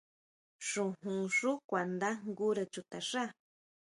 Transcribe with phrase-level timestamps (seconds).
[0.69, 3.23] Xojón xú kuandajngure chutaxá.